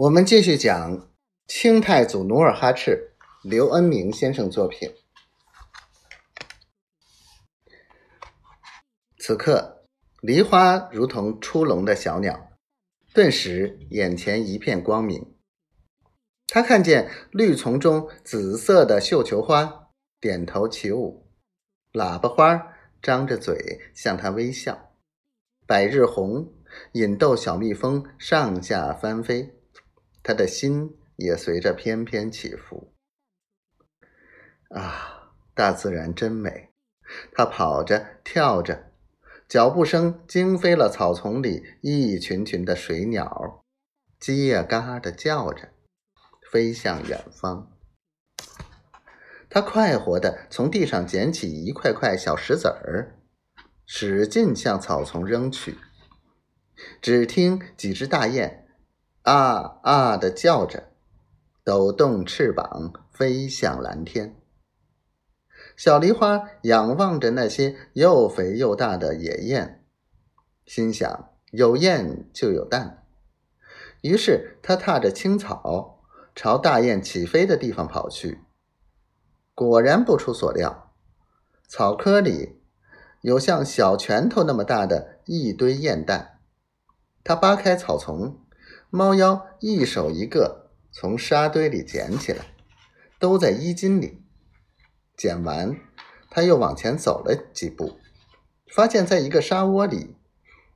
[0.00, 1.10] 我们继续讲
[1.46, 3.12] 清太祖努尔哈赤，
[3.44, 4.94] 刘恩明先生作品。
[9.18, 9.84] 此刻，
[10.22, 12.48] 梨花如同出笼的小鸟，
[13.12, 15.36] 顿时眼前一片光明。
[16.46, 21.30] 他看见绿丛中紫色的绣球花点头起舞，
[21.92, 22.72] 喇叭花
[23.02, 24.94] 张着嘴向他微笑，
[25.66, 26.54] 百日红
[26.92, 29.59] 引逗小蜜蜂上下翻飞。
[30.22, 32.92] 他的心也随着翩翩起伏。
[34.68, 36.70] 啊，大自然真美！
[37.32, 38.92] 他跑着跳着，
[39.48, 43.64] 脚步声惊飞了草丛里一群群的水鸟，
[44.20, 45.70] 叽呀嘎的叫着，
[46.50, 47.72] 飞向远方。
[49.48, 53.18] 他快活的从地上捡起一块块小石子儿，
[53.84, 55.76] 使劲向草丛扔去。
[57.02, 58.68] 只听几只大雁。
[59.22, 60.88] 啊啊的叫着，
[61.62, 64.34] 抖动翅膀飞向蓝天。
[65.76, 69.84] 小梨花仰望着那些又肥又大的野雁，
[70.64, 73.04] 心想：有雁就有蛋。
[74.00, 76.02] 于是他踏着青草，
[76.34, 78.40] 朝大雁起飞的地方跑去。
[79.54, 80.94] 果然不出所料，
[81.68, 82.62] 草窠里
[83.20, 86.40] 有像小拳头那么大的一堆雁蛋。
[87.22, 88.38] 他扒开草丛。
[88.90, 92.46] 猫妖一手一个从沙堆里捡起来，
[93.20, 94.22] 都在衣襟里。
[95.16, 95.76] 捡完，
[96.28, 97.98] 他又往前走了几步，
[98.66, 100.16] 发现在一个沙窝里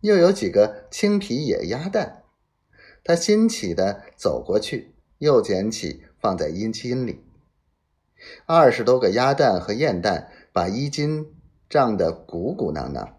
[0.00, 2.22] 又有几个青皮野鸭蛋。
[3.04, 7.24] 他新起的走过去，又捡起放在衣襟里。
[8.46, 11.34] 二十多个鸭蛋和燕蛋把衣襟
[11.68, 13.18] 胀得鼓鼓囊囊。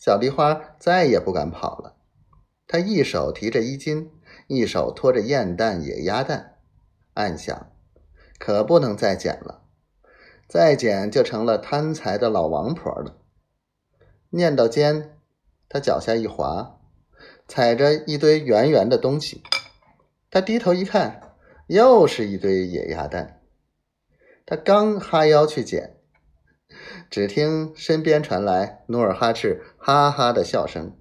[0.00, 1.93] 小梨花再也不敢跑了。
[2.66, 4.10] 他一手提着衣襟，
[4.46, 6.56] 一手托着燕蛋、野鸭蛋，
[7.12, 7.70] 暗想：
[8.38, 9.64] 可不能再捡了，
[10.48, 13.18] 再捡就成了贪财的老王婆了。
[14.30, 15.18] 念到间，
[15.68, 16.80] 他脚下一滑，
[17.46, 19.42] 踩着一堆圆圆的东西。
[20.30, 21.34] 他低头一看，
[21.68, 23.42] 又是一堆野鸭蛋。
[24.46, 25.98] 他刚哈腰去捡，
[27.08, 30.96] 只听身边传来努尔哈赤哈哈的笑声。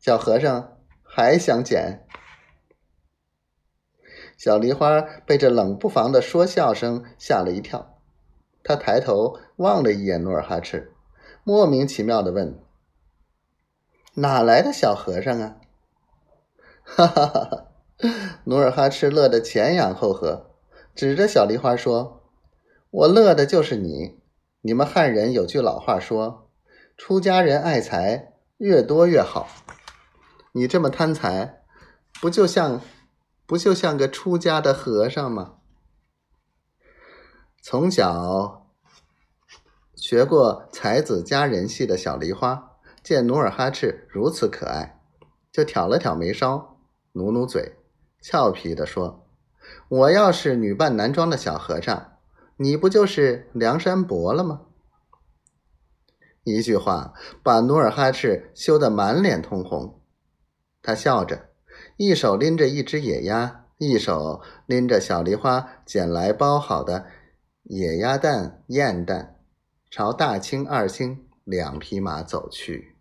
[0.00, 2.06] 小和尚还想捡？
[4.38, 8.00] 小梨花被这冷不防的说笑声吓了一跳，
[8.64, 10.94] 他抬头望了一眼努尔哈赤，
[11.44, 12.58] 莫名其妙的问
[14.16, 15.56] ：“哪来的小和尚啊？”
[16.82, 17.66] 哈哈哈哈！
[18.44, 20.50] 努尔哈赤乐得前仰后合，
[20.94, 22.22] 指着小梨花说
[22.90, 24.18] ：“我乐的就是你。
[24.62, 26.48] 你们汉人有句老话说，
[26.96, 29.46] 出家人爱财，越多越好。”
[30.52, 31.62] 你这么贪财，
[32.20, 32.80] 不就像
[33.46, 35.58] 不就像个出家的和尚吗？
[37.62, 38.66] 从小
[39.94, 42.72] 学过才子佳人戏的小梨花，
[43.02, 45.00] 见努尔哈赤如此可爱，
[45.52, 46.76] 就挑了挑眉梢，
[47.12, 47.76] 努努嘴，
[48.20, 49.28] 俏皮的说
[49.88, 52.14] ：“我要是女扮男装的小和尚，
[52.56, 54.62] 你不就是梁山伯了吗？”
[56.42, 59.99] 一句话把努尔哈赤羞得满脸通红。
[60.82, 61.50] 他笑着，
[61.96, 67.06] 一手拎着一只野鸭，一手拎着小梨花捡来包好的
[67.64, 69.36] 野鸭蛋、燕蛋，
[69.90, 72.96] 朝大清、二清两匹马走去。